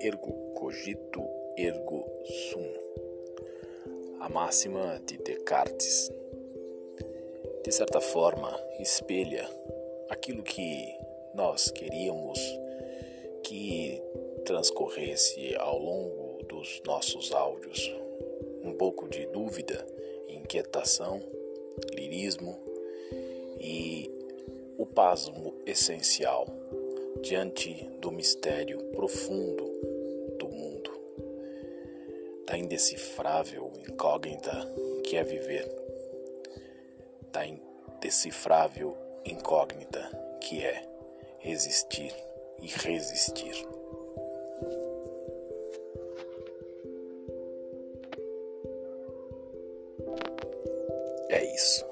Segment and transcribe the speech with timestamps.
[0.00, 1.22] ergo cogito
[1.56, 2.72] ergo sum.
[4.20, 6.10] A máxima de Descartes,
[7.64, 9.48] de certa forma, espelha
[10.08, 10.94] aquilo que
[11.34, 12.38] nós queríamos
[13.42, 14.02] que
[14.44, 17.92] transcorresse ao longo dos nossos áudios.
[18.62, 19.86] Um pouco de dúvida,
[20.28, 21.22] inquietação,
[21.92, 22.58] lirismo
[23.58, 24.10] e
[24.76, 26.46] o pasmo essencial
[27.22, 29.65] diante do mistério profundo
[32.46, 34.52] da indecifrável incógnita
[35.04, 35.68] que é viver,
[37.32, 40.08] da indecifrável incógnita
[40.40, 40.82] que é
[41.44, 42.14] existir
[42.60, 43.66] e resistir.
[51.28, 51.84] É isso.